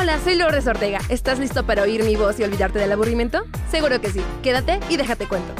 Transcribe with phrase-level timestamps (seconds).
[0.00, 1.00] Hola, soy Lourdes Ortega.
[1.08, 3.42] ¿Estás listo para oír mi voz y olvidarte del aburrimiento?
[3.68, 4.22] Seguro que sí.
[4.44, 5.52] Quédate y déjate cuento.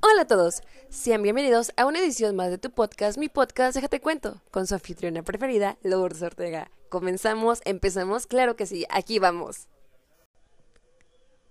[0.00, 4.00] Hola a todos, sean bienvenidos a una edición más de tu podcast, mi podcast Déjate
[4.00, 6.72] Cuento, con su anfitriona preferida, Lourdes Ortega.
[6.88, 7.60] ¿Comenzamos?
[7.64, 8.26] ¿Empezamos?
[8.26, 9.68] Claro que sí, aquí vamos.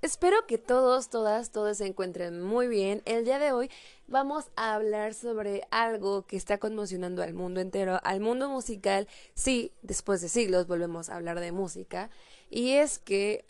[0.01, 3.01] Espero que todos, todas, todos se encuentren muy bien.
[3.03, 3.69] El día de hoy
[4.07, 9.09] vamos a hablar sobre algo que está conmocionando al mundo entero, al mundo musical.
[9.33, 12.09] Sí, después de siglos volvemos a hablar de música.
[12.49, 13.43] Y es que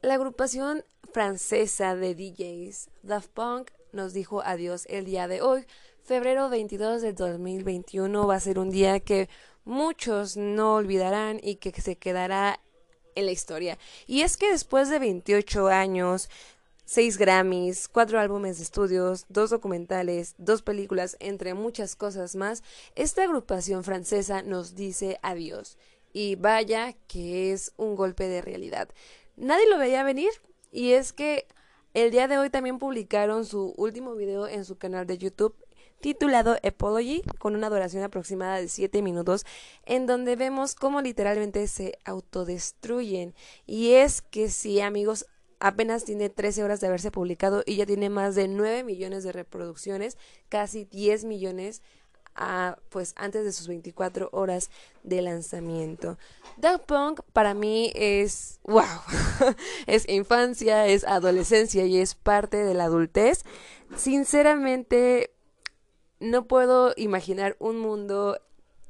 [0.00, 5.66] la agrupación francesa de DJs, Daft Punk, nos dijo adiós el día de hoy.
[6.02, 9.28] Febrero 22 de 2021 va a ser un día que
[9.66, 12.58] muchos no olvidarán y que se quedará
[13.18, 13.78] en la historia.
[14.06, 16.30] Y es que después de 28 años,
[16.84, 22.62] 6 Grammys, 4 álbumes de estudios, 2 documentales, 2 películas, entre muchas cosas más,
[22.94, 25.76] esta agrupación francesa nos dice adiós.
[26.12, 28.88] Y vaya que es un golpe de realidad.
[29.36, 30.30] Nadie lo veía venir
[30.72, 31.46] y es que
[31.94, 35.54] el día de hoy también publicaron su último video en su canal de YouTube
[36.00, 39.44] titulado Apology, con una duración aproximada de 7 minutos,
[39.84, 43.34] en donde vemos cómo literalmente se autodestruyen.
[43.66, 45.26] Y es que sí, amigos,
[45.60, 49.32] apenas tiene 13 horas de haberse publicado y ya tiene más de 9 millones de
[49.32, 50.16] reproducciones,
[50.48, 51.82] casi 10 millones
[52.38, 54.70] a, pues antes de sus 24 horas
[55.02, 56.18] de lanzamiento.
[56.56, 58.84] Daft Punk para mí es wow,
[59.86, 63.44] es infancia, es adolescencia y es parte de la adultez.
[63.96, 65.32] Sinceramente
[66.20, 68.40] no puedo imaginar un mundo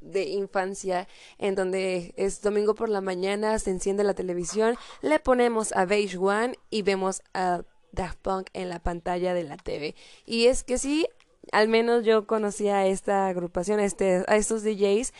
[0.00, 5.72] de infancia en donde es domingo por la mañana, se enciende la televisión, le ponemos
[5.72, 7.62] a Beige One y vemos a
[7.92, 9.94] Daft Punk en la pantalla de la TV.
[10.24, 11.08] Y es que sí,
[11.52, 15.12] al menos yo conocía a esta agrupación, a, este, a estos DJs,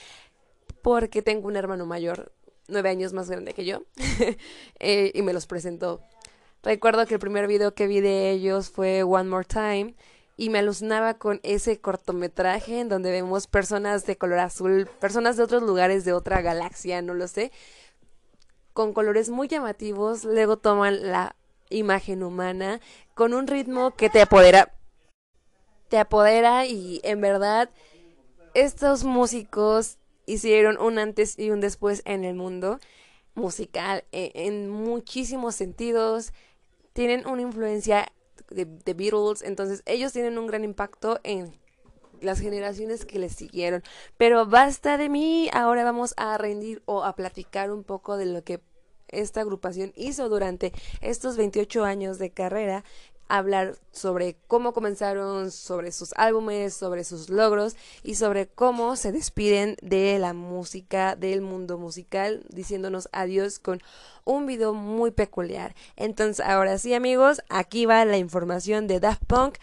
[0.83, 2.33] porque tengo un hermano mayor,
[2.69, 3.83] nueve años más grande que yo,
[4.79, 6.03] eh, y me los presentó.
[6.63, 9.95] Recuerdo que el primer video que vi de ellos fue One More Time
[10.39, 15.43] y me alucinaba con ese cortometraje en donde vemos personas de color azul, personas de
[15.43, 17.51] otros lugares de otra galaxia, no lo sé,
[18.73, 21.35] con colores muy llamativos, luego toman la
[21.71, 22.81] imagen humana
[23.15, 24.73] con un ritmo que te apodera,
[25.89, 27.69] te apodera y en verdad
[28.55, 32.79] estos músicos hicieron un antes y un después en el mundo
[33.35, 36.33] musical en, en muchísimos sentidos,
[36.93, 38.13] tienen una influencia
[38.51, 41.53] de, Beatles, entonces ellos tienen un gran impacto en
[42.21, 43.83] las generaciones que les siguieron.
[44.17, 48.43] Pero basta de mí, ahora vamos a rendir o a platicar un poco de lo
[48.43, 48.61] que
[49.09, 52.85] esta agrupación hizo durante estos 28 años de carrera
[53.29, 59.77] hablar sobre cómo comenzaron, sobre sus álbumes, sobre sus logros y sobre cómo se despiden
[59.83, 63.81] de la música, del mundo musical, diciéndonos adiós con
[64.25, 65.75] un video muy peculiar.
[65.97, 69.59] Entonces, ahora sí, amigos, aquí va la información de Daft Punk.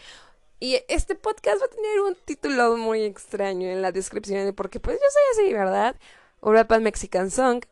[0.58, 4.96] Y este podcast va a tener un título muy extraño en la descripción, porque pues
[4.96, 5.96] yo soy así, ¿verdad?
[6.42, 7.62] Europa Mexican Song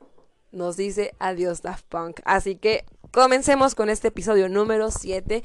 [0.55, 2.21] nos dice adiós Daft Punk.
[2.25, 5.43] Así que comencemos con este episodio número 7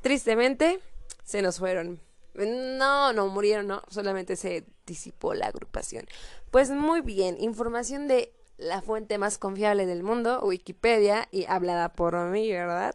[0.00, 0.80] Tristemente,
[1.24, 2.00] se nos fueron.
[2.34, 6.06] No, no murieron, no, solamente se disipó la agrupación.
[6.50, 12.16] Pues muy bien, información de la fuente más confiable del mundo, Wikipedia, y hablada por
[12.30, 12.94] mí, ¿verdad?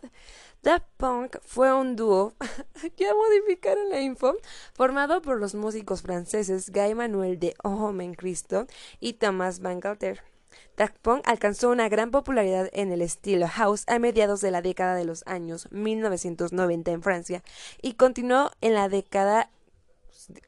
[0.61, 2.33] Daft Punk fue un dúo,
[2.97, 4.35] ya modificaron la info,
[4.73, 8.65] formado por los músicos franceses Guy Manuel de Omen Cristo
[9.01, 10.32] y Thomas Van Galter.
[10.77, 14.95] Daft Punk alcanzó una gran popularidad en el estilo house a mediados de la década
[14.95, 17.43] de los años 1990 en Francia
[17.81, 19.49] y continuó en la década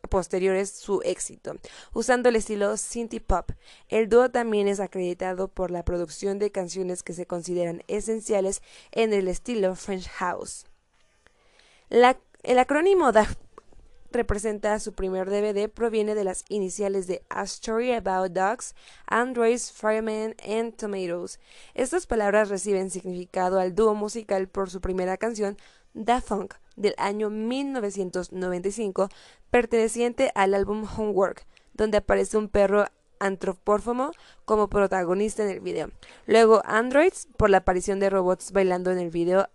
[0.09, 1.55] posteriores su éxito,
[1.93, 3.51] usando el estilo synth pop.
[3.89, 8.61] El dúo también es acreditado por la producción de canciones que se consideran esenciales
[8.91, 10.65] en el estilo French House.
[11.89, 13.44] el acrónimo Daft
[14.15, 18.73] representa su primer DVD proviene de las iniciales de A Story About Dogs,
[19.05, 21.39] Androids, Firemen and Tomatoes.
[21.73, 25.57] Estas palabras reciben significado al dúo musical por su primera canción,
[25.93, 29.09] Da Funk, del año 1995,
[29.49, 32.85] perteneciente al álbum Homework, donde aparece un perro
[33.19, 34.11] antropórfomo
[34.45, 35.89] como protagonista en el video.
[36.25, 39.47] Luego Androids por la aparición de robots bailando en el video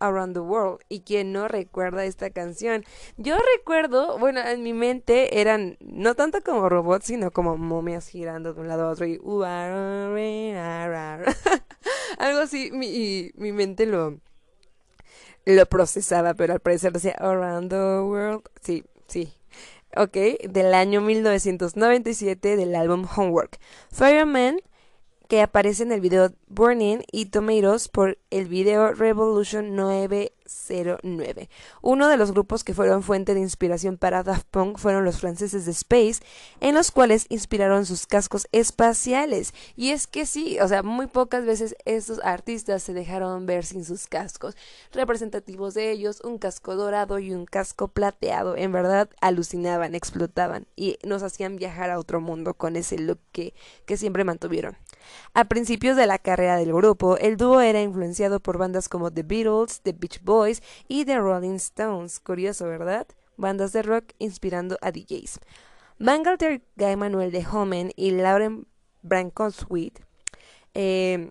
[0.00, 0.80] Around the World.
[0.88, 2.84] Y quien no recuerda esta canción.
[3.16, 8.54] Yo recuerdo, bueno, en mi mente eran no tanto como robots, sino como momias girando
[8.54, 9.18] de un lado a otro y
[12.18, 12.70] algo así.
[12.72, 14.18] Mi, mi mente lo
[15.48, 18.42] lo procesaba, pero al parecer decía Around the World.
[18.60, 19.32] Sí, sí.
[19.96, 23.58] ok, del año 1997 del álbum Homework.
[23.90, 24.60] Fireman
[25.28, 31.50] que aparece en el video Burning y Tomatoes por el video Revolution 909.
[31.82, 35.66] Uno de los grupos que fueron fuente de inspiración para Daft Punk fueron los franceses
[35.66, 36.22] de Space,
[36.60, 39.52] en los cuales inspiraron sus cascos espaciales.
[39.76, 43.84] Y es que sí, o sea, muy pocas veces estos artistas se dejaron ver sin
[43.84, 44.56] sus cascos.
[44.92, 48.56] Representativos de ellos, un casco dorado y un casco plateado.
[48.56, 53.52] En verdad, alucinaban, explotaban y nos hacían viajar a otro mundo con ese look que,
[53.84, 54.78] que siempre mantuvieron.
[55.34, 59.22] A principios de la carrera del grupo, el dúo era influenciado por bandas como The
[59.22, 62.20] Beatles, The Beach Boys y The Rolling Stones.
[62.20, 63.06] Curioso, ¿verdad?
[63.36, 65.40] Bandas de rock inspirando a DJs.
[65.98, 68.66] Bangalter Guy Manuel de Homen y Lauren
[69.02, 70.00] Brancosweet
[70.74, 71.30] eh,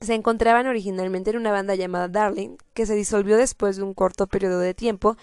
[0.00, 4.26] se encontraban originalmente en una banda llamada Darling, que se disolvió después de un corto
[4.28, 5.16] periodo de tiempo,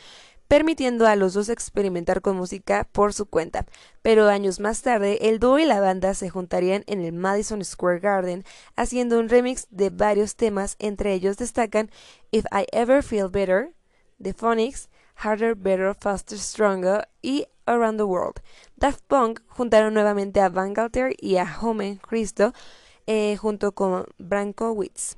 [0.47, 3.65] permitiendo a los dos experimentar con música por su cuenta.
[4.01, 8.00] Pero años más tarde, el dúo y la banda se juntarían en el Madison Square
[8.00, 8.44] Garden,
[8.75, 11.89] haciendo un remix de varios temas, entre ellos destacan
[12.31, 13.74] If I Ever Feel Better,
[14.21, 18.41] The Phonics, Harder, Better, Faster, Stronger y Around the World.
[18.75, 22.53] Daft Punk juntaron nuevamente a Van Galter y a Homen Cristo
[23.07, 25.15] eh, junto con Branko Witz.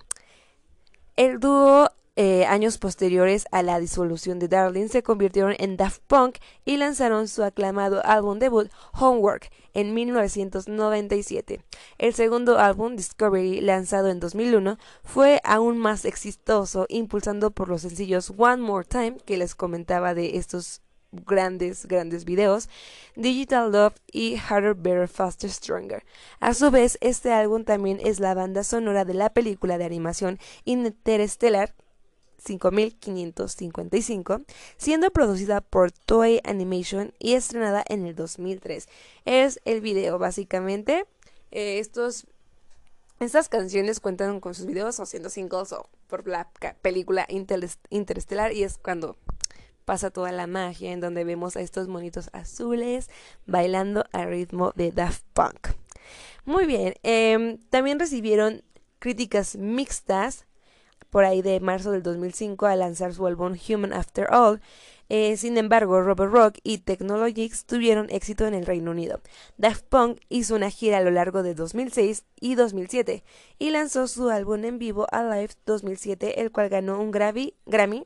[1.16, 6.40] El dúo eh, años posteriores a la disolución de Darling, se convirtieron en Daft Punk
[6.66, 11.62] y lanzaron su aclamado álbum debut Homework en 1997.
[12.00, 18.34] El segundo álbum, Discovery, lanzado en 2001, fue aún más exitoso, impulsando por los sencillos
[18.36, 20.82] One More Time, que les comentaba de estos
[21.12, 22.68] grandes, grandes videos,
[23.16, 26.04] Digital Love y Harder, Better, Faster, Stronger.
[26.40, 30.40] A su vez, este álbum también es la banda sonora de la película de animación
[30.66, 31.76] Interstellar
[32.38, 34.42] 5555,
[34.78, 38.88] siendo producida por Toei Animation y estrenada en el 2003.
[39.26, 41.06] Es el video, básicamente.
[41.52, 42.28] Eh, estos,
[43.20, 46.50] estas canciones cuentan con sus videos o siendo singles o por la
[46.82, 47.28] película
[47.90, 49.18] Interestelar y es cuando
[49.86, 53.10] pasa toda la magia en donde vemos a estos monitos azules
[53.46, 55.70] bailando al ritmo de Daft Punk.
[56.44, 58.64] Muy bien, em, también recibieron
[59.00, 60.46] críticas mixtas
[61.10, 64.62] por ahí de marzo del 2005 a lanzar su álbum Human After All.
[65.10, 69.22] Eh, sin embargo, Robert Rock y Technologics tuvieron éxito en el Reino Unido.
[69.58, 73.24] Daft Punk hizo una gira a lo largo de 2006 y 2007
[73.58, 78.06] y lanzó su álbum en vivo Alive 2007, el cual ganó un Grammy, Grammy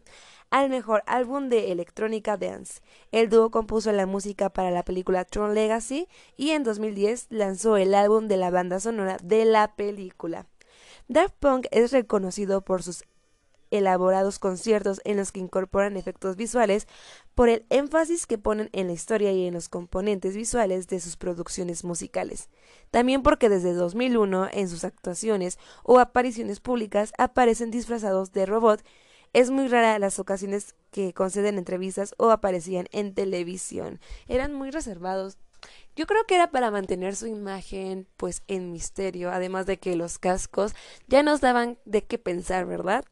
[0.51, 2.81] al mejor álbum de electrónica dance.
[3.11, 6.07] El dúo compuso la música para la película Tron Legacy
[6.37, 10.45] y en 2010 lanzó el álbum de la banda sonora de la película.
[11.11, 13.03] Daft Punk es reconocido por sus
[13.69, 16.87] elaborados conciertos en los que incorporan efectos visuales
[17.35, 21.17] por el énfasis que ponen en la historia y en los componentes visuales de sus
[21.17, 22.47] producciones musicales.
[22.91, 28.81] También porque desde 2001 en sus actuaciones o apariciones públicas aparecen disfrazados de robot.
[29.33, 33.99] Es muy rara las ocasiones que conceden entrevistas o aparecían en televisión.
[34.29, 35.37] Eran muy reservados
[35.95, 40.19] yo creo que era para mantener su imagen pues en misterio, además de que los
[40.19, 40.73] cascos
[41.07, 43.03] ya nos daban de qué pensar, ¿verdad?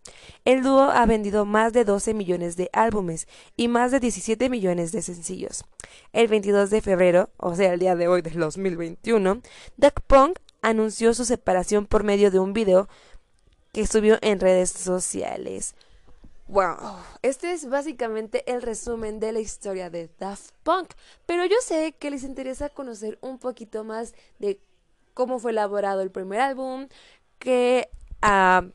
[0.46, 4.92] El dúo ha vendido más de 12 millones de álbumes y más de 17 millones
[4.92, 5.66] de sencillos.
[6.14, 9.42] El 22 de febrero, o sea, el día de hoy del 2021,
[9.78, 12.88] Duck Punk anunció su separación por medio de un video
[13.74, 15.76] que subió en redes sociales.
[16.50, 20.94] Wow, este es básicamente el resumen de la historia de Daft Punk,
[21.28, 24.60] pero yo sé que les interesa conocer un poquito más de
[25.14, 26.88] cómo fue elaborado el primer álbum,
[27.38, 27.92] qué
[28.24, 28.66] ah,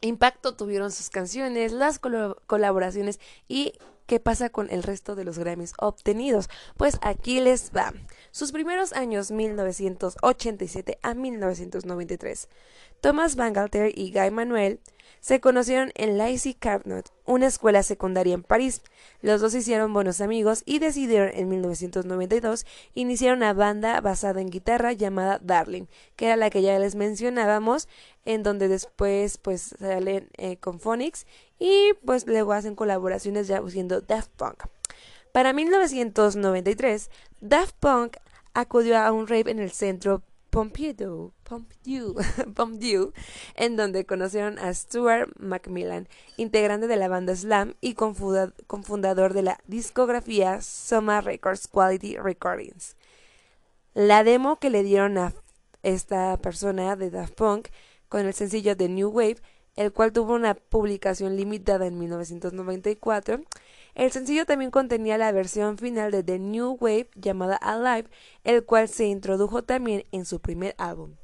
[0.00, 3.74] impacto tuvieron sus canciones, las colaboraciones y
[4.06, 6.48] qué pasa con el resto de los Grammys obtenidos.
[6.78, 7.92] Pues aquí les va.
[8.30, 12.48] Sus primeros años 1987 a 1993.
[13.00, 14.80] Thomas Bangalter y Guy Manuel
[15.20, 18.82] se conocieron en Lazy Carnot, una escuela secundaria en París.
[19.20, 24.92] Los dos hicieron buenos amigos y decidieron en 1992 iniciar una banda basada en guitarra
[24.92, 25.86] llamada Darling,
[26.16, 27.88] que era la que ya les mencionábamos,
[28.24, 31.26] en donde después pues salen eh, con Phonics
[31.58, 34.64] y pues luego hacen colaboraciones ya siendo Daft Punk.
[35.32, 38.16] Para 1993, Daft Punk
[38.54, 42.14] acudió a un rave en el centro Pompidou, Pompidou,
[42.54, 43.12] Pompidou,
[43.54, 49.58] en donde conocieron a Stuart Macmillan, integrante de la banda Slam y cofundador de la
[49.66, 52.96] discografía Soma Records Quality Recordings.
[53.94, 55.32] La demo que le dieron a
[55.82, 57.68] esta persona de Daft Punk
[58.08, 59.38] con el sencillo The New Wave,
[59.76, 63.40] el cual tuvo una publicación limitada en 1994,
[63.94, 68.08] El sencillo también contenía la versión final de The New Wave llamada Alive,
[68.44, 71.16] el cual se introdujo también en su primer álbum.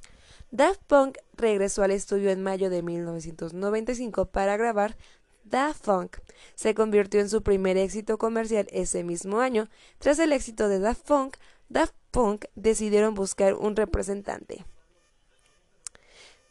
[0.55, 4.97] Daft Punk regresó al estudio en mayo de 1995 para grabar
[5.43, 6.19] Daft Punk.
[6.55, 9.69] Se convirtió en su primer éxito comercial ese mismo año.
[9.99, 14.65] Tras el éxito de Daft Punk, Daft Punk decidieron buscar un representante.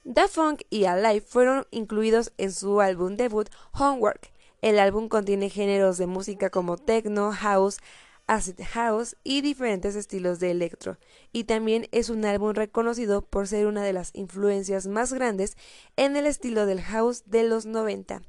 [0.03, 4.33] Daft Punk y Alive fueron incluidos en su álbum debut Homework.
[4.61, 7.79] El álbum contiene géneros de música como techno, house,
[8.27, 10.97] acid house y diferentes estilos de electro,
[11.31, 15.57] y también es un álbum reconocido por ser una de las influencias más grandes
[15.95, 18.21] en el estilo del house de los 90.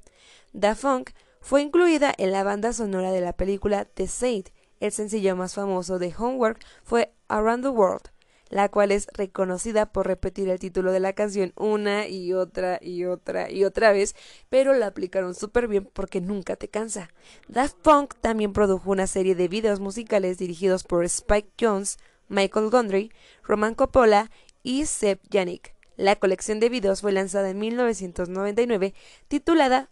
[0.53, 1.11] Da Funk
[1.41, 4.49] fue incluida en la banda sonora de la película The Saint.
[4.81, 8.11] El sencillo más famoso de Homework fue Around the World,
[8.55, 13.05] la cual es reconocida por repetir el título de la canción una y otra y
[13.05, 14.15] otra y otra vez,
[14.49, 17.11] pero la aplicaron súper bien porque nunca te cansa.
[17.49, 23.11] Daft Punk también produjo una serie de videos musicales dirigidos por Spike Jones, Michael Gondry,
[23.43, 24.31] Roman Coppola
[24.63, 25.75] y Seb Yannick.
[25.97, 28.95] La colección de videos fue lanzada en 1999
[29.27, 29.91] titulada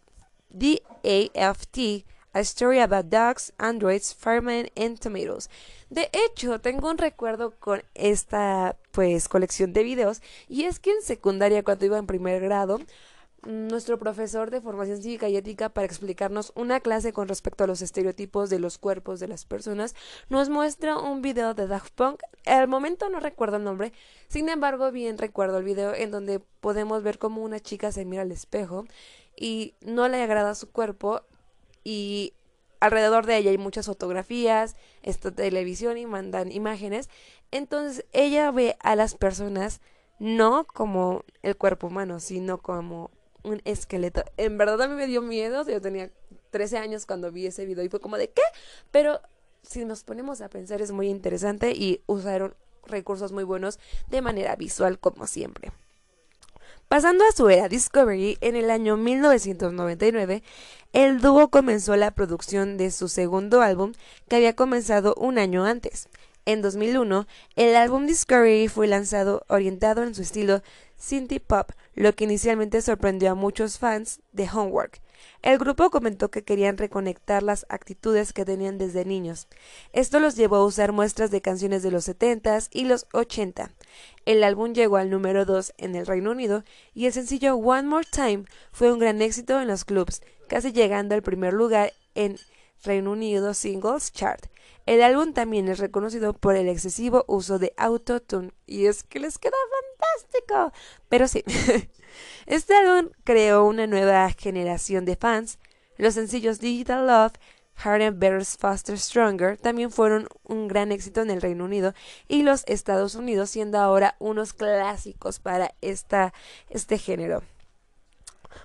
[0.57, 0.85] The
[1.35, 5.51] AFT a Story About Dogs, Androids, Firemen and Tomatoes.
[5.91, 11.03] De hecho, tengo un recuerdo con esta pues colección de videos y es que en
[11.03, 12.81] secundaria cuando iba en primer grado
[13.47, 17.83] nuestro profesor de formación cívica y ética para explicarnos una clase con respecto a los
[17.83, 19.97] estereotipos de los cuerpos de las personas,
[20.29, 22.23] nos muestra un video de Daft Punk.
[22.47, 23.93] Al momento no recuerdo el nombre,
[24.29, 28.23] sin embargo bien recuerdo el video en donde podemos ver cómo una chica se mira
[28.23, 28.85] al espejo
[29.37, 31.23] y no le agrada su cuerpo
[31.85, 32.35] y
[32.81, 37.09] alrededor de ella hay muchas fotografías, esta televisión y mandan imágenes.
[37.51, 39.81] Entonces ella ve a las personas
[40.19, 43.11] no como el cuerpo humano, sino como
[43.43, 44.25] un esqueleto.
[44.37, 46.11] En verdad a mí me dio miedo, yo tenía
[46.51, 48.43] 13 años cuando vi ese video y fue como de ¿qué?
[48.91, 49.21] Pero
[49.62, 52.55] si nos ponemos a pensar es muy interesante y usaron
[52.87, 55.73] recursos muy buenos de manera visual como siempre.
[56.89, 60.43] Pasando a su era Discovery, en el año 1999,
[60.93, 63.93] el dúo comenzó la producción de su segundo álbum
[64.29, 66.09] que había comenzado un año antes.
[66.45, 70.63] En 2001, el álbum Discovery fue lanzado orientado en su estilo
[70.99, 75.01] synth pop, lo que inicialmente sorprendió a muchos fans de Homework.
[75.43, 79.49] El grupo comentó que querían reconectar las actitudes que tenían desde niños.
[79.93, 83.71] Esto los llevó a usar muestras de canciones de los 70s y los 80.
[84.25, 86.64] El álbum llegó al número 2 en el Reino Unido
[86.95, 91.14] y el sencillo One More Time fue un gran éxito en los clubs, casi llegando
[91.14, 92.38] al primer lugar en
[92.85, 94.47] Reino Unido Singles Chart.
[94.85, 99.38] El álbum también es reconocido por el excesivo uso de autotune y es que les
[99.38, 99.57] queda
[100.12, 100.73] fantástico.
[101.09, 101.45] Pero sí,
[102.47, 105.59] este álbum creó una nueva generación de fans.
[105.99, 107.33] Los sencillos Digital Love,
[107.75, 111.95] Harder, Better, Faster, Stronger también fueron un gran éxito en el Reino Unido
[112.28, 116.33] y los Estados Unidos, siendo ahora unos clásicos para esta,
[116.71, 117.42] este género.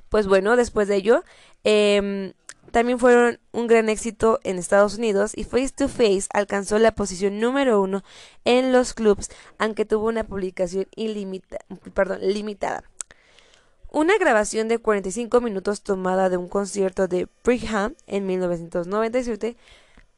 [0.09, 1.23] Pues bueno, después de ello,
[1.63, 2.33] eh,
[2.71, 7.39] también fueron un gran éxito en Estados Unidos y Face to Face alcanzó la posición
[7.39, 8.03] número uno
[8.45, 12.83] en los clubs, aunque tuvo una publicación limitada.
[13.89, 19.55] Una grabación de 45 minutos tomada de un concierto de Brigham en 1997,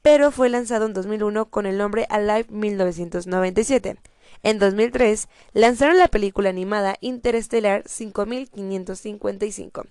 [0.01, 3.97] pero fue lanzado en 2001 con el nombre Alive 1997.
[4.41, 9.83] En 2003 lanzaron la película animada Interstellar 5555.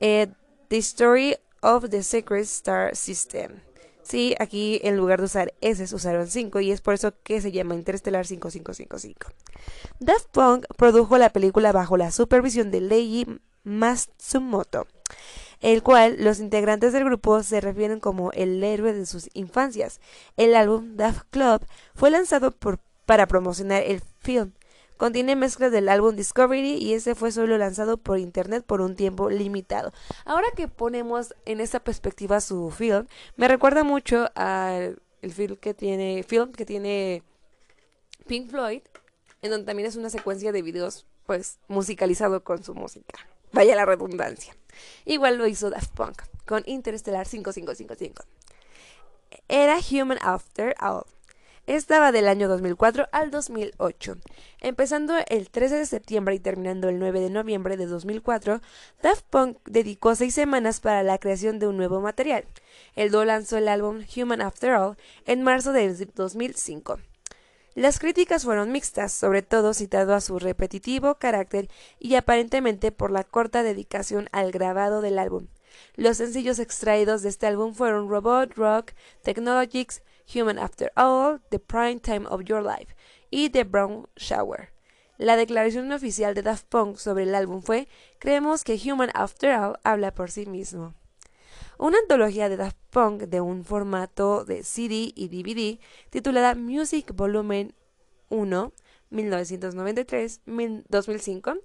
[0.00, 0.28] Eh,
[0.68, 3.60] The Story of the Secret Star System.
[4.02, 7.52] Sí, aquí en lugar de usar S usaron 5 y es por eso que se
[7.52, 9.32] llama Interstellar 5555.
[10.00, 13.26] Daft Punk produjo la película bajo la supervisión de Leiji
[13.62, 14.86] Matsumoto,
[15.60, 20.00] el cual los integrantes del grupo se refieren como el héroe de sus infancias.
[20.36, 21.64] El álbum Daft Club
[21.94, 24.52] fue lanzado por, para promocionar el film
[25.00, 29.30] Contiene mezclas del álbum Discovery y ese fue solo lanzado por internet por un tiempo
[29.30, 29.94] limitado.
[30.26, 36.22] Ahora que ponemos en esta perspectiva su film, me recuerda mucho al film que tiene
[36.22, 37.22] film que tiene
[38.26, 38.82] Pink Floyd,
[39.40, 43.26] en donde también es una secuencia de videos pues musicalizado con su música.
[43.52, 44.54] Vaya la redundancia.
[45.06, 48.22] Igual lo hizo Daft Punk con Interstellar 5555.
[49.48, 51.06] Era Human After All
[51.66, 54.16] estaba del año 2004 al 2008.
[54.60, 58.60] Empezando el 13 de septiembre y terminando el 9 de noviembre de 2004,
[59.02, 62.44] Daft Punk dedicó seis semanas para la creación de un nuevo material.
[62.96, 66.98] El dúo lanzó el álbum Human After All en marzo de 2005.
[67.76, 71.68] Las críticas fueron mixtas, sobre todo citado a su repetitivo carácter
[72.00, 75.46] y aparentemente por la corta dedicación al grabado del álbum.
[75.94, 80.02] Los sencillos extraídos de este álbum fueron Robot Rock, Technologics,
[80.34, 82.94] Human After All, The Prime Time of Your Life
[83.30, 84.72] y The Brown Shower.
[85.18, 89.78] La declaración oficial de Daft Punk sobre el álbum fue, creemos que Human After All
[89.84, 90.94] habla por sí mismo.
[91.78, 95.78] Una antología de Daft Punk de un formato de CD y DVD
[96.10, 97.72] titulada Music Volume
[98.28, 98.72] 1
[99.10, 101.60] 1993-2005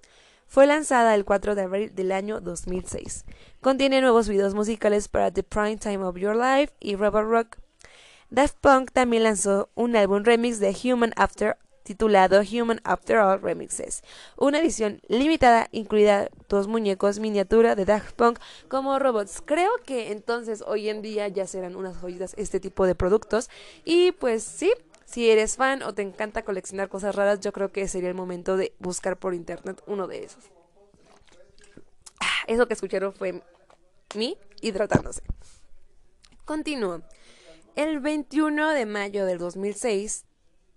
[0.48, 3.26] fue lanzada el 4 de abril del año 2006.
[3.62, 7.58] Contiene nuevos videos musicales para The Prime Time of Your Life y Robot Rock.
[8.36, 14.04] Daft Punk también lanzó un álbum remix de Human After titulado Human After All Remixes,
[14.36, 19.40] una edición limitada incluida dos muñecos miniatura de Daft Punk como robots.
[19.40, 23.50] Creo que entonces hoy en día ya serán unas joyitas este tipo de productos
[23.86, 24.74] y pues sí,
[25.06, 28.58] si eres fan o te encanta coleccionar cosas raras, yo creo que sería el momento
[28.58, 30.44] de buscar por internet uno de esos.
[32.20, 33.42] Ah, eso que escucharon fue
[34.14, 35.22] mi hidratándose.
[36.44, 37.02] Continúo.
[37.76, 40.24] El 21 de mayo del 2006,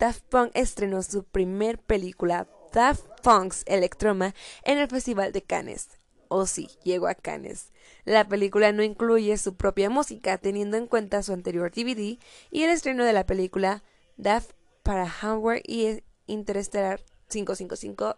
[0.00, 5.90] Daft Punk estrenó su primer película, Daft Punk's Electroma, en el Festival de Cannes.
[6.26, 7.72] O oh, sí, llegó a Cannes.
[8.04, 12.18] La película no incluye su propia música, teniendo en cuenta su anterior DVD
[12.50, 13.84] y el estreno de la película
[14.16, 14.50] Daft
[14.82, 18.16] para Hardware y Interstellar 555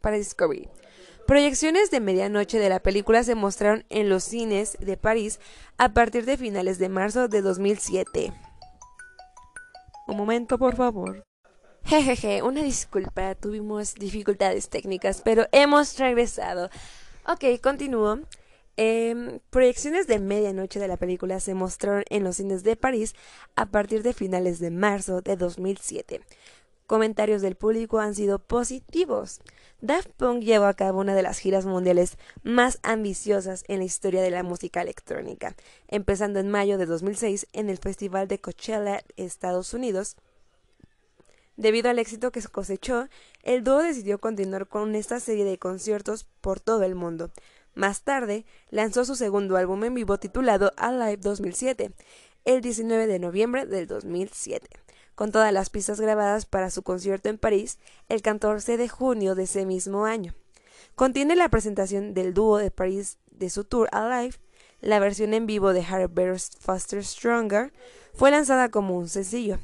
[0.00, 0.68] para Discovery.
[1.26, 5.40] Proyecciones de medianoche de la película se mostraron en los cines de París
[5.76, 8.32] a partir de finales de marzo de 2007.
[10.06, 11.22] Un momento, por favor.
[11.84, 16.70] Jejeje, una disculpa, tuvimos dificultades técnicas, pero hemos regresado.
[17.26, 18.20] Ok, continúo.
[18.76, 23.14] Em, proyecciones de medianoche de la película se mostraron en los cines de París
[23.56, 26.20] a partir de finales de marzo de 2007.
[26.88, 29.42] Comentarios del público han sido positivos.
[29.82, 34.22] Daft Punk llevó a cabo una de las giras mundiales más ambiciosas en la historia
[34.22, 35.54] de la música electrónica,
[35.88, 40.16] empezando en mayo de 2006 en el Festival de Coachella, Estados Unidos.
[41.58, 43.06] Debido al éxito que cosechó,
[43.42, 47.30] el dúo decidió continuar con esta serie de conciertos por todo el mundo,
[47.74, 51.92] más tarde, lanzó su segundo álbum en vivo titulado Alive 2007,
[52.46, 54.68] el 19 de noviembre del 2007,
[55.18, 59.42] con todas las pistas grabadas para su concierto en París el 14 de junio de
[59.42, 60.32] ese mismo año.
[60.94, 64.36] Contiene la presentación del dúo de París de su tour Alive,
[64.80, 67.72] la versión en vivo de Harry Better Faster Stronger
[68.14, 69.58] fue lanzada como un sencillo.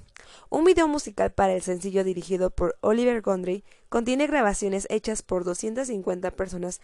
[0.51, 6.33] Un video musical para el sencillo dirigido por Oliver Gondry contiene grabaciones hechas por 250
[6.33, 6.81] personas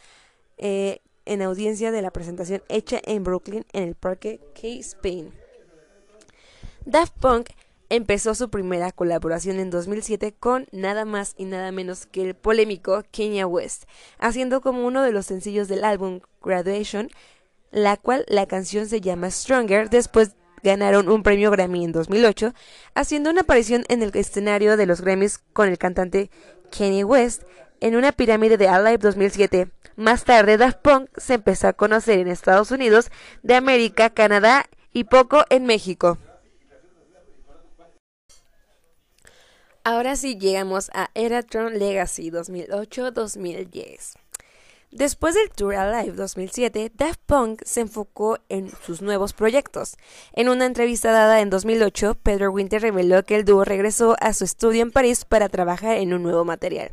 [0.59, 5.33] eh, en audiencia de la presentación hecha en Brooklyn en el Parque K-Spain.
[6.87, 7.51] Daft Punk
[7.91, 13.03] empezó su primera colaboración en 2007 con nada más y nada menos que el polémico
[13.11, 13.85] Kenya West,
[14.19, 17.09] haciendo como uno de los sencillos del álbum Graduation,
[17.73, 22.55] la cual la canción se llama Stronger, después ganaron un premio Grammy en 2008,
[22.95, 26.31] haciendo una aparición en el escenario de los Grammys con el cantante
[26.71, 27.43] Kanye West
[27.81, 29.69] en una pirámide de Alive 2007.
[29.97, 33.11] Más tarde, Daft Punk se empezó a conocer en Estados Unidos,
[33.43, 36.19] de América, Canadá y poco en México.
[39.83, 44.13] Ahora sí llegamos a Eratron Legacy 2008-2010.
[44.91, 49.97] Después del Tour Alive 2007, Daft Punk se enfocó en sus nuevos proyectos.
[50.35, 54.45] En una entrevista dada en 2008, Pedro Winter reveló que el dúo regresó a su
[54.45, 56.91] estudio en París para trabajar en un nuevo material.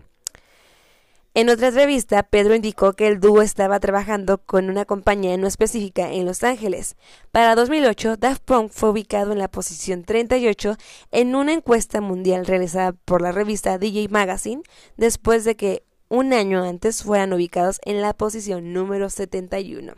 [1.37, 6.11] En otra entrevista, Pedro indicó que el dúo estaba trabajando con una compañía no específica
[6.11, 6.95] en Los Ángeles.
[7.31, 10.77] Para 2008, Daft Punk fue ubicado en la posición 38
[11.11, 14.63] en una encuesta mundial realizada por la revista DJ Magazine,
[14.95, 19.93] después de que un año antes fueran ubicados en la posición número 71.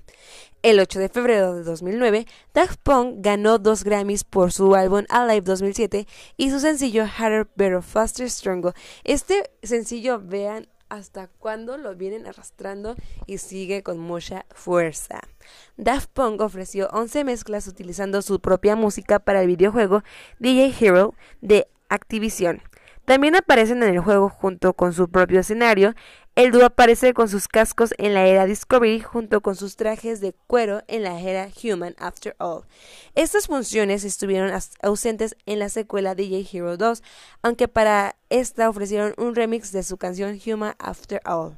[0.61, 5.45] El 8 de febrero de 2009, Daft Punk ganó dos Grammys por su álbum Alive
[5.45, 8.73] 2007 y su sencillo Harder, Better, Faster, Stronger.
[9.05, 15.21] Este sencillo, vean, hasta cuándo lo vienen arrastrando y sigue con mucha fuerza.
[15.77, 20.03] Daft Punk ofreció 11 mezclas utilizando su propia música para el videojuego
[20.39, 22.61] DJ Hero de Activision.
[23.05, 25.95] También aparecen en el juego junto con su propio escenario
[26.39, 30.33] el dúo aparece con sus cascos en la era Discovery junto con sus trajes de
[30.47, 32.63] cuero en la era Human After All.
[33.13, 37.03] Estas funciones estuvieron ausentes en la secuela DJ Hero 2,
[37.41, 41.57] aunque para esta ofrecieron un remix de su canción Human After All.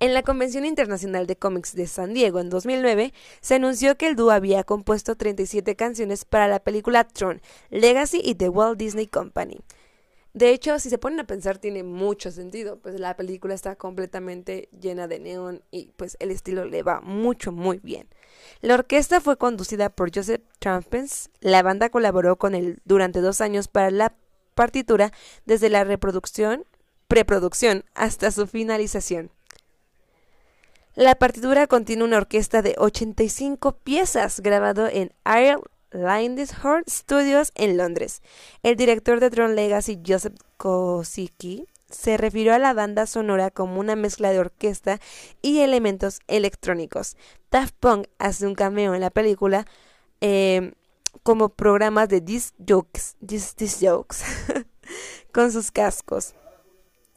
[0.00, 4.16] En la Convención Internacional de Cómics de San Diego en 2009, se anunció que el
[4.16, 9.60] dúo había compuesto 37 canciones para la película Tron, Legacy y The Walt Disney Company.
[10.32, 14.68] De hecho, si se ponen a pensar, tiene mucho sentido, pues la película está completamente
[14.80, 18.06] llena de neón y pues el estilo le va mucho, muy bien.
[18.60, 21.30] La orquesta fue conducida por Joseph Trumpens.
[21.40, 24.14] La banda colaboró con él durante dos años para la
[24.54, 25.12] partitura
[25.46, 26.64] desde la reproducción,
[27.08, 29.30] preproducción hasta su finalización.
[30.94, 38.22] La partitura contiene una orquesta de 85 piezas grabado en Ireland Lindishorn Studios en Londres.
[38.62, 43.96] El director de Tron Legacy, Joseph Kosicki, se refirió a la banda sonora como una
[43.96, 45.00] mezcla de orquesta
[45.42, 47.16] y elementos electrónicos.
[47.50, 49.66] Daft Punk hace un cameo en la película
[50.20, 50.72] em,
[51.22, 53.16] como programas de disc jokes,
[53.80, 54.18] jokes
[55.32, 56.34] con sus cascos.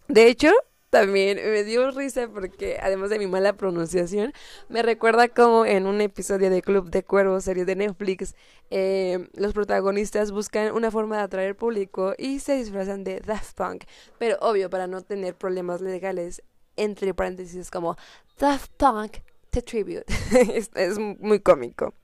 [0.08, 0.52] De hecho,
[0.94, 4.32] también me dio risa porque además de mi mala pronunciación,
[4.70, 8.36] me recuerda como en un episodio de Club de Cuervos, serie de Netflix,
[8.70, 13.86] eh, los protagonistas buscan una forma de atraer público y se disfrazan de Daft Punk,
[14.20, 16.44] pero obvio para no tener problemas legales,
[16.76, 17.98] entre paréntesis como
[18.38, 19.18] Daft Punk
[19.50, 20.06] The Tribute.
[20.76, 21.96] es muy cómico.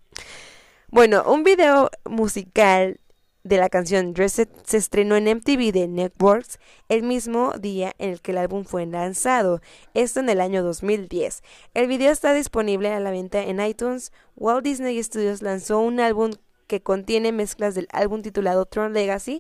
[0.88, 3.00] Bueno, un video musical
[3.44, 8.22] de la canción Dressed se estrenó en MTV de Networks el mismo día en el
[8.22, 9.62] que el álbum fue lanzado,
[9.94, 11.42] esto en el año 2010.
[11.74, 14.12] El video está disponible a la venta en iTunes.
[14.36, 16.32] Walt Disney Studios lanzó un álbum
[16.68, 19.40] que contiene mezclas del álbum titulado Tron Legacy,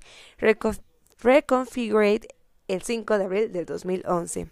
[1.19, 2.23] Reconfigured
[2.67, 4.49] el 5 de abril del 2011.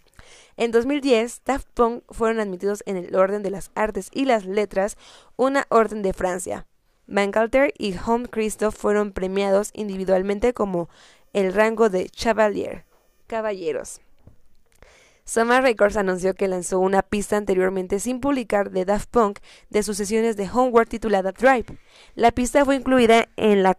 [0.57, 4.97] En 2010, Daft Punk fueron admitidos en el orden de las artes y las letras,
[5.35, 6.67] una orden de Francia.
[7.07, 10.89] Bangalter y Home Christoph fueron premiados individualmente como
[11.33, 12.85] el rango de Chevalier,
[13.27, 14.01] caballeros.
[15.27, 19.39] Summer Records anunció que lanzó una pista anteriormente sin publicar de Daft Punk
[19.69, 21.65] de sus sesiones de Homework titulada Drive.
[22.15, 23.77] La pista fue incluida en la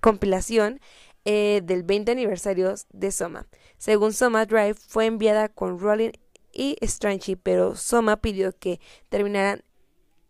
[0.00, 0.80] compilación
[1.24, 3.46] eh, del 20 aniversario de Soma.
[3.78, 6.10] Según Soma, Drive fue enviada con Rolling
[6.52, 9.62] y Strange, pero Soma pidió que terminaran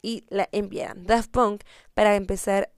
[0.07, 1.05] y la enviaran.
[1.05, 2.71] Daft Punk para empezar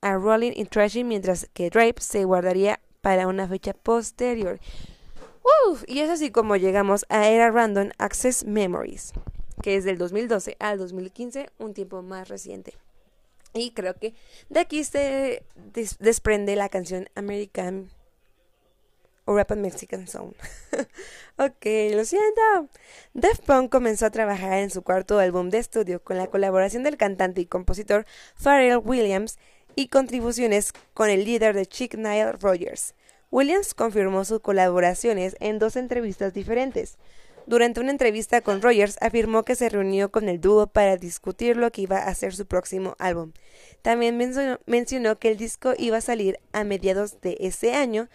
[0.00, 4.60] a Rolling y Trashing, mientras que Drive se guardaría para una fecha posterior.
[5.88, 9.12] y es así como llegamos a Era Random Access Memories,
[9.60, 12.74] que es del 2012 al 2015, un tiempo más reciente.
[13.54, 14.14] Y creo que
[14.48, 15.42] de aquí se
[15.98, 17.90] desprende la canción American
[19.28, 20.32] o Rap Mexican Song.
[21.36, 22.70] ok, lo siento.
[23.12, 26.96] Daft Punk comenzó a trabajar en su cuarto álbum de estudio con la colaboración del
[26.96, 28.06] cantante y compositor
[28.42, 29.38] Pharrell Williams
[29.76, 32.94] y contribuciones con el líder de Chick Nile Rogers.
[33.30, 36.96] Williams confirmó sus colaboraciones en dos entrevistas diferentes.
[37.46, 41.70] Durante una entrevista con Rogers afirmó que se reunió con el dúo para discutir lo
[41.70, 43.32] que iba a ser su próximo álbum.
[43.82, 44.16] También
[44.66, 48.08] mencionó que el disco iba a salir a mediados de ese año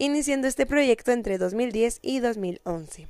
[0.00, 3.06] iniciando este proyecto entre 2010 y 2011.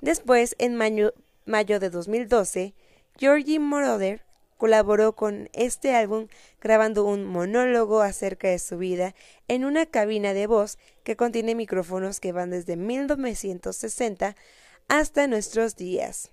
[0.00, 1.12] Después, en mayo,
[1.44, 2.74] de 2012,
[3.18, 4.22] Georgie Moroder
[4.56, 6.28] colaboró con este álbum
[6.60, 9.16] grabando un monólogo acerca de su vida
[9.48, 14.36] en una cabina de voz que contiene micrófonos que van desde 1960
[14.86, 16.30] hasta nuestros días.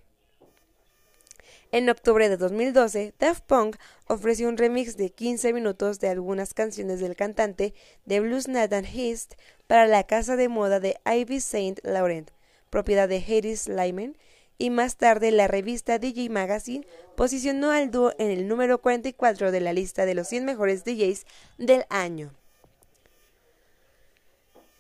[1.74, 7.00] En octubre de 2012, Daft Punk ofreció un remix de 15 minutos de algunas canciones
[7.00, 7.74] del cantante
[8.06, 9.34] de blues Nathan East
[9.66, 12.30] para la casa de moda de Ivy Saint Laurent,
[12.70, 14.16] propiedad de Hades Lyman,
[14.60, 19.60] y más tarde la revista DJ Magazine posicionó al dúo en el número 44 de
[19.60, 21.26] la lista de los 100 mejores DJs
[21.58, 22.36] del año.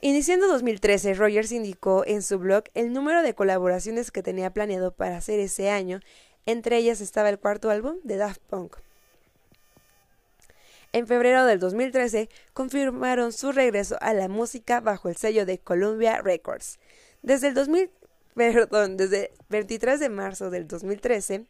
[0.06, 5.15] Iniciando 2013, Rogers indicó en su blog el número de colaboraciones que tenía planeado para
[5.15, 6.01] hacer ese año
[6.45, 8.77] entre ellas estaba el cuarto álbum de Daft Punk.
[10.91, 16.21] En febrero del 2013 confirmaron su regreso a la música bajo el sello de Columbia
[16.21, 16.79] Records.
[17.23, 17.89] Desde el 2000,
[18.36, 21.45] perdón, desde 23 de marzo del 2013,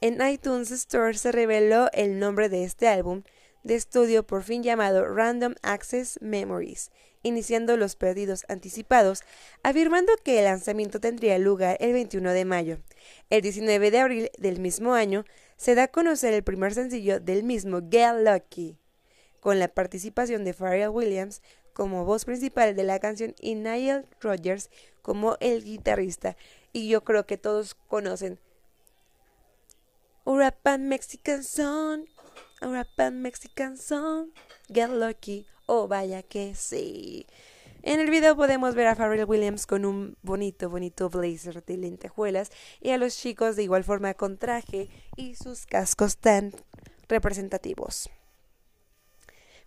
[0.00, 3.22] en iTunes Store se reveló el nombre de este álbum
[3.66, 6.92] de estudio por fin llamado Random Access Memories,
[7.24, 9.24] iniciando los pedidos anticipados,
[9.64, 12.78] afirmando que el lanzamiento tendría lugar el 21 de mayo.
[13.28, 15.24] El 19 de abril del mismo año
[15.56, 18.76] se da a conocer el primer sencillo del mismo Get Lucky,
[19.40, 24.70] con la participación de Pharrell Williams como voz principal de la canción y Nile Rodgers
[25.02, 26.36] como el guitarrista.
[26.72, 28.38] Y yo creo que todos conocen
[30.24, 32.06] Urapan Mexican Song,
[32.62, 34.30] Urapan Mexican Song,
[34.72, 35.46] Get Lucky.
[35.66, 37.26] Oh, vaya que sí.
[37.82, 42.50] En el video podemos ver a Pharrell Williams con un bonito, bonito blazer de lentejuelas
[42.80, 46.52] y a los chicos de igual forma con traje y sus cascos tan
[47.08, 48.10] representativos.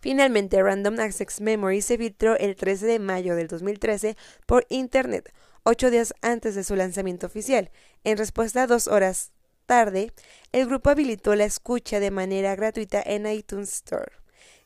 [0.01, 5.91] Finalmente, Random Access Memory se filtró el 13 de mayo del 2013 por Internet, ocho
[5.91, 7.69] días antes de su lanzamiento oficial.
[8.03, 9.31] En respuesta a dos horas
[9.69, 10.11] tarde,
[10.51, 14.11] el grupo habilitó la escucha de manera gratuita en iTunes Store.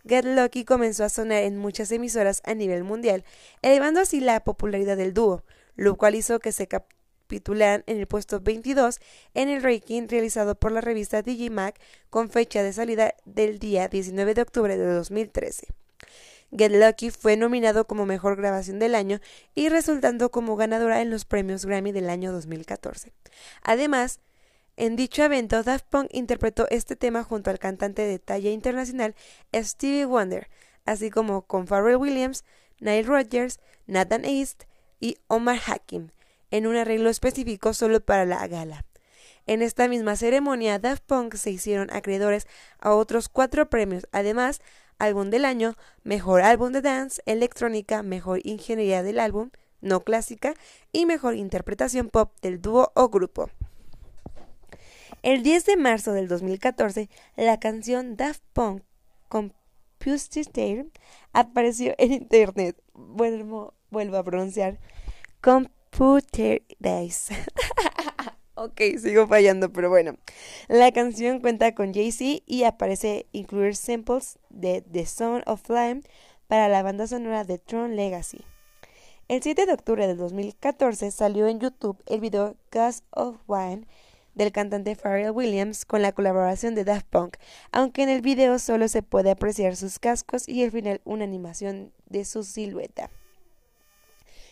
[0.07, 3.25] Get Lucky comenzó a sonar en muchas emisoras a nivel mundial,
[3.61, 5.43] elevando así la popularidad del dúo,
[5.75, 9.01] lo cual hizo que se capitularan en el puesto 22
[9.33, 11.77] en el ranking realizado por la revista Digimac
[12.09, 15.67] con fecha de salida del día 19 de octubre de 2013.
[16.57, 19.19] Get Lucky fue nominado como Mejor Grabación del Año
[19.53, 23.11] y resultando como ganadora en los premios Grammy del año 2014.
[23.63, 24.21] Además,
[24.75, 29.13] en dicho evento, Daft Punk interpretó este tema junto al cantante de talla internacional
[29.53, 30.49] Stevie Wonder,
[30.85, 32.43] así como con Pharrell Williams,
[32.79, 34.63] Nile Rodgers, Nathan East
[34.99, 36.09] y Omar Hakim,
[36.49, 38.83] en un arreglo específico solo para la gala.
[39.45, 42.47] En esta misma ceremonia, Daft Punk se hicieron acreedores
[42.79, 44.61] a otros cuatro premios, además,
[44.97, 50.53] Álbum del Año, Mejor Álbum de Dance, Electrónica, Mejor Ingeniería del Álbum, No Clásica
[50.91, 53.49] y Mejor Interpretación Pop del dúo o grupo.
[55.23, 57.07] El 10 de marzo del 2014,
[57.37, 58.83] la canción Daft Punk
[59.29, 60.87] Computer Tale
[61.31, 62.75] apareció en internet.
[62.93, 64.79] Vuelvo, vuelvo a pronunciar
[65.39, 67.29] Computer Days.
[68.55, 70.17] ok, sigo fallando, pero bueno.
[70.67, 76.01] La canción cuenta con Jay-Z y aparece incluir samples de The Sound of Flame
[76.47, 78.43] para la banda sonora de Tron Legacy.
[79.29, 83.87] El 7 de octubre del 2014 salió en YouTube el video Gas of Wine
[84.35, 87.37] del cantante Pharrell Williams con la colaboración de Daft Punk,
[87.71, 91.91] aunque en el video solo se puede apreciar sus cascos y al final una animación
[92.07, 93.09] de su silueta.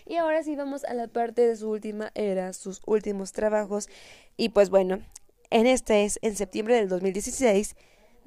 [0.06, 3.88] Y ahora sí vamos a la parte de su última era, sus últimos trabajos.
[4.36, 5.00] Y pues bueno,
[5.50, 7.76] en este es en septiembre del 2016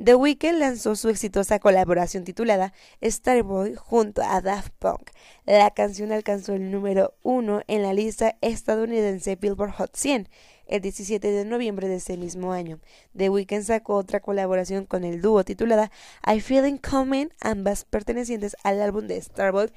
[0.02, 5.10] The Weeknd lanzó su exitosa colaboración titulada Starboy junto a Daft Punk.
[5.46, 10.28] La canción alcanzó el número uno en la lista estadounidense Billboard Hot 100
[10.66, 12.80] el 17 de noviembre de ese mismo año.
[13.16, 15.90] The Weeknd sacó otra colaboración con el dúo titulada
[16.26, 19.70] I Feel Coming, ambas pertenecientes al álbum de Starboy.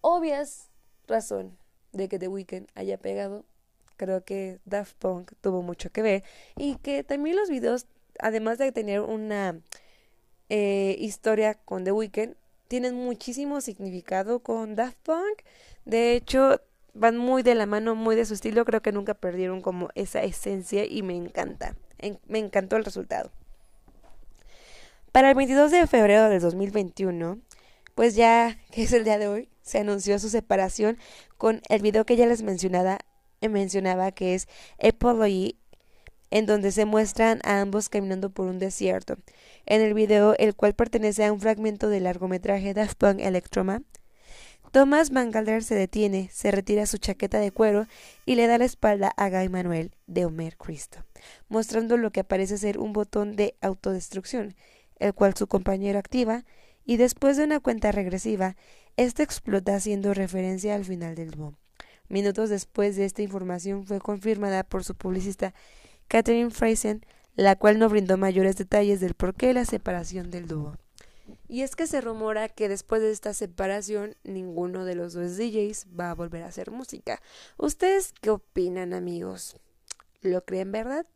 [0.00, 0.68] Obvias
[1.06, 1.56] razón
[1.92, 3.44] de que The Weeknd haya pegado.
[3.96, 6.24] Creo que Daft Punk tuvo mucho que ver
[6.56, 7.86] y que también los videos
[8.18, 9.60] además de tener una
[10.48, 12.34] eh, historia con The Weeknd,
[12.68, 15.42] tienen muchísimo significado con Daft Punk.
[15.84, 16.60] De hecho,
[16.98, 18.64] van muy de la mano, muy de su estilo.
[18.64, 21.74] Creo que nunca perdieron como esa esencia y me encanta.
[22.26, 23.30] me encantó el resultado.
[25.12, 27.38] Para el 22 de febrero del 2021,
[27.94, 30.98] pues ya que es el día de hoy, se anunció su separación
[31.36, 32.98] con el video que ya les mencionaba,
[33.40, 34.48] mencionaba que es
[34.82, 35.58] Apology
[36.30, 39.16] en donde se muestran a ambos caminando por un desierto.
[39.66, 43.82] En el video, el cual pertenece a un fragmento del largometraje Daft Punk Electroma,
[44.70, 47.86] Thomas Bangalter se detiene, se retira su chaqueta de cuero
[48.26, 51.04] y le da la espalda a Guy Manuel de Homer Cristo,
[51.48, 54.54] mostrando lo que parece ser un botón de autodestrucción,
[54.98, 56.44] el cual su compañero activa,
[56.84, 58.56] y después de una cuenta regresiva,
[58.96, 61.54] este explota haciendo referencia al final del dúo.
[62.08, 65.54] Minutos después de esta información fue confirmada por su publicista
[66.08, 67.00] Catherine Fraser,
[67.36, 70.76] la cual no brindó mayores detalles del porqué de la separación del dúo.
[71.48, 75.86] Y es que se rumora que después de esta separación ninguno de los dos DJs
[75.98, 77.22] va a volver a hacer música.
[77.56, 79.56] ¿Ustedes qué opinan amigos?
[80.20, 81.06] ¿Lo creen verdad?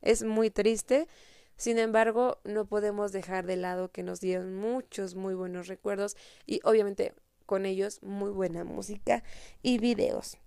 [0.00, 1.08] Es muy triste.
[1.56, 6.60] Sin embargo, no podemos dejar de lado que nos dieron muchos muy buenos recuerdos y
[6.64, 9.22] obviamente con ellos muy buena música
[9.62, 10.38] y videos.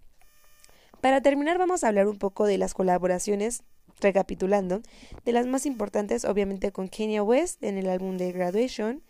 [1.01, 3.63] Para terminar vamos a hablar un poco de las colaboraciones
[4.01, 4.81] recapitulando,
[5.25, 9.03] de las más importantes obviamente con Kenya West en el álbum de Graduation.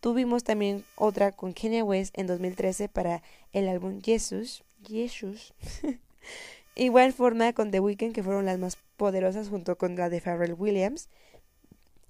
[0.00, 4.64] Tuvimos también otra con Kenya West en 2013 para el álbum Jesus.
[4.82, 5.52] Jesus.
[6.74, 10.54] Igual forma con The Weeknd que fueron las más poderosas junto con la de Pharrell
[10.54, 11.08] Williams.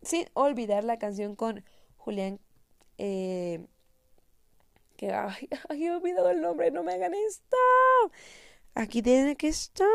[0.03, 1.64] Sin olvidar la canción con
[1.96, 2.38] Julián
[2.98, 3.66] eh,
[5.00, 7.57] que ay, ay, he olvidado el nombre, no me hagan esto.
[8.74, 9.88] Aquí tiene que estar.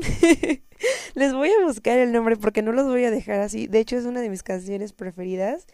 [1.14, 3.66] Les voy a buscar el nombre porque no los voy a dejar así.
[3.66, 5.66] De hecho, es una de mis canciones preferidas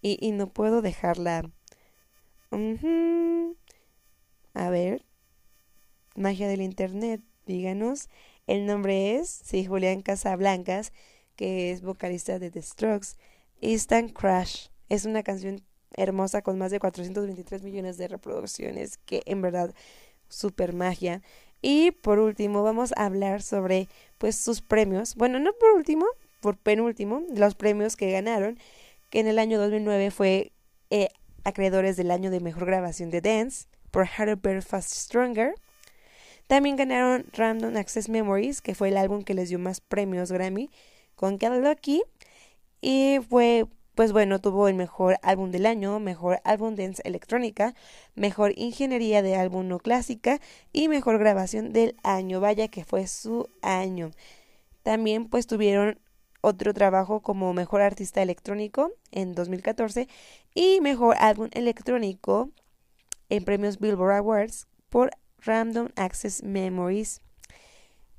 [0.00, 1.50] y, no puedo dejarla.
[4.54, 5.04] A ver.
[6.16, 8.08] Magia del Internet, díganos.
[8.46, 10.92] El nombre es, sí, Julián Casablancas,
[11.36, 13.16] que es vocalista de The Strokes.
[13.60, 14.68] Instant Crash.
[14.88, 19.74] Es una canción hermosa con más de 423 millones de reproducciones, que en verdad
[20.28, 21.22] super magia.
[21.60, 25.14] Y por último vamos a hablar sobre pues sus premios.
[25.16, 26.06] Bueno, no por último,
[26.40, 28.58] por penúltimo, los premios que ganaron,
[29.10, 30.52] que en el año 2009 fue
[30.90, 31.08] eh,
[31.44, 35.54] acreedores del año de mejor grabación de dance por Harder Better Fast Stronger.
[36.46, 40.70] También ganaron Random Access Memories, que fue el álbum que les dio más premios Grammy
[41.14, 42.02] con Get Lucky.
[42.80, 43.66] Y fue,
[43.98, 47.74] pues bueno, tuvo el mejor álbum del año, mejor álbum dance electrónica,
[48.14, 50.40] mejor ingeniería de álbum no clásica
[50.72, 52.38] y mejor grabación del año.
[52.38, 54.12] Vaya que fue su año.
[54.84, 55.98] También pues tuvieron
[56.42, 60.06] otro trabajo como mejor artista electrónico en 2014
[60.54, 62.52] y mejor álbum electrónico
[63.30, 67.20] en premios Billboard Awards por Random Access Memories.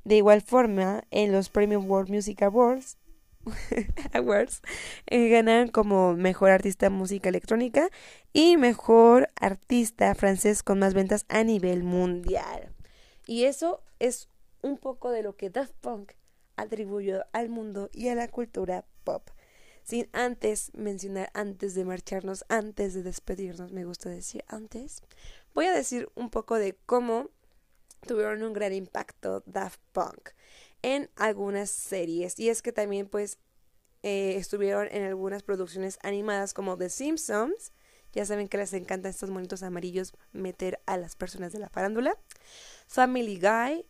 [0.04, 2.98] De igual forma, en los premios World Music Awards,
[4.14, 4.62] Awards
[5.08, 7.90] eh, ganaron como mejor artista música electrónica
[8.34, 12.74] y mejor artista francés con más ventas a nivel mundial.
[13.26, 14.28] Y eso es
[14.62, 16.14] un poco de lo que Daft Punk
[16.58, 19.30] atribuyó al mundo y a la cultura pop.
[19.84, 25.02] Sin antes mencionar, antes de marcharnos, antes de despedirnos, me gusta decir antes,
[25.54, 27.30] voy a decir un poco de cómo
[28.06, 30.32] tuvieron un gran impacto Daft Punk
[30.82, 32.40] en algunas series.
[32.40, 33.38] Y es que también pues
[34.04, 37.74] eh, estuvieron en algunas producciones animadas como The Simpsons.
[38.14, 42.18] Ya saben que les encantan estos monitos amarillos meter a las personas de la farándula.
[42.88, 43.86] Family Guy,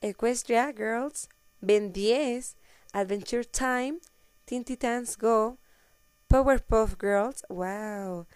[0.00, 1.28] Equestria Girls,
[1.60, 2.56] Ben 10,
[2.92, 3.98] Adventure Time,
[4.44, 5.58] Teen Titans Go,
[6.28, 8.26] Powerpuff Girls, wow,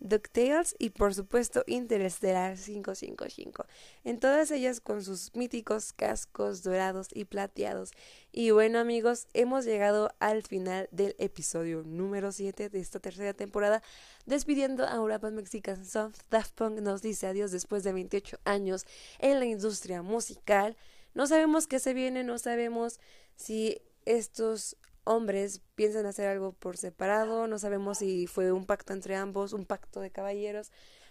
[0.00, 3.66] DuckTales y por supuesto Interstellar 555.
[4.04, 7.92] En todas ellas con sus míticos cascos dorados y plateados.
[8.32, 13.82] Y bueno amigos, hemos llegado al final del episodio número 7 de esta tercera temporada.
[14.26, 18.86] Despidiendo a Europa Mexican Soft, Daft Punk nos dice adiós después de 28 años
[19.18, 20.76] en la industria musical.
[21.14, 23.00] No sabemos qué se viene, no sabemos
[23.36, 29.16] si estos hombres piensan hacer algo por separado, no sabemos si fue un pacto entre
[29.16, 30.70] ambos, un pacto de caballeros,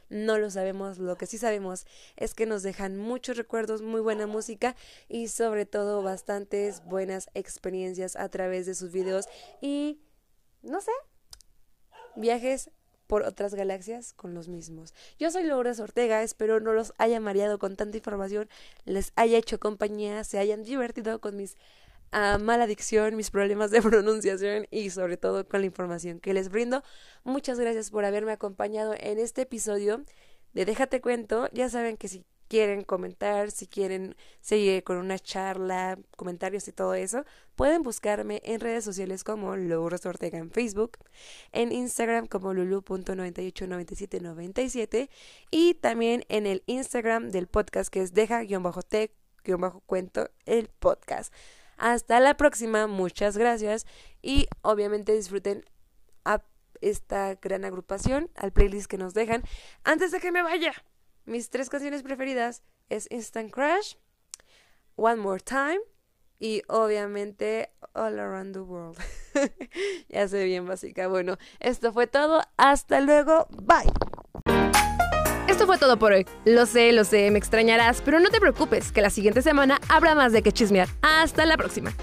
[0.10, 4.28] no lo sabemos, lo que sí sabemos es que nos dejan muchos recuerdos, muy buena
[4.28, 4.76] música
[5.08, 9.26] y sobre todo bastantes buenas experiencias a través de sus videos
[9.62, 10.00] y
[10.62, 10.92] no sé,
[12.16, 12.70] viajes
[13.08, 14.94] por otras galaxias con los mismos.
[15.20, 18.50] Yo soy Lourdes Ortega, espero no los haya mareado con tanta información,
[18.86, 21.56] les haya hecho compañía, se hayan divertido con mis
[22.16, 22.68] uh, mala
[23.14, 26.84] mis problemas de pronunciación y sobre todo con la información que les brindo.
[27.24, 30.04] Muchas gracias por haberme acompañado en este episodio
[30.54, 31.50] de Déjate cuento.
[31.52, 36.94] Ya saben que si quieren comentar, si quieren seguir con una charla, comentarios y todo
[36.94, 37.26] eso,
[37.56, 41.00] pueden buscarme en redes sociales como Lourdes Ortega en Facebook,
[41.52, 45.10] en Instagram como lulu.989797
[45.52, 51.34] y también en el Instagram del podcast que es deja-te-cuento el podcast.
[51.78, 53.86] Hasta la próxima, muchas gracias
[54.22, 55.66] y obviamente disfruten
[56.82, 59.44] esta gran agrupación, al playlist que nos dejan.
[59.84, 60.74] Antes de que me vaya,
[61.26, 63.96] mis tres canciones preferidas es Instant Crash,
[64.96, 65.80] One More Time
[66.40, 68.98] y obviamente All Around the World.
[70.10, 71.08] ya sé bien básica.
[71.08, 72.42] Bueno, esto fue todo.
[72.58, 73.48] Hasta luego.
[73.50, 73.92] Bye.
[75.80, 76.26] Todo por hoy.
[76.46, 80.16] Lo sé, lo sé, me extrañarás, pero no te preocupes, que la siguiente semana habrá
[80.16, 80.88] más de que chismear.
[81.02, 81.94] Hasta la próxima.